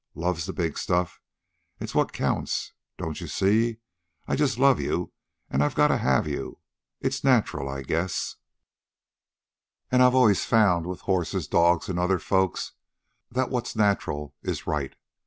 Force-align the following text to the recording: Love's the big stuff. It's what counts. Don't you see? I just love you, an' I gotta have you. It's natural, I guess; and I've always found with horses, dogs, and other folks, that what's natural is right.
Love's 0.15 0.47
the 0.47 0.51
big 0.53 0.79
stuff. 0.79 1.21
It's 1.79 1.93
what 1.93 2.11
counts. 2.11 2.73
Don't 2.97 3.21
you 3.21 3.27
see? 3.27 3.77
I 4.27 4.35
just 4.35 4.57
love 4.57 4.79
you, 4.81 5.13
an' 5.51 5.61
I 5.61 5.69
gotta 5.69 5.97
have 5.97 6.25
you. 6.27 6.57
It's 7.01 7.23
natural, 7.23 7.69
I 7.69 7.83
guess; 7.83 8.37
and 9.91 10.01
I've 10.01 10.15
always 10.15 10.43
found 10.43 10.87
with 10.87 11.01
horses, 11.01 11.47
dogs, 11.47 11.87
and 11.87 11.99
other 11.99 12.17
folks, 12.17 12.71
that 13.29 13.51
what's 13.51 13.75
natural 13.75 14.33
is 14.41 14.65
right. 14.65 14.95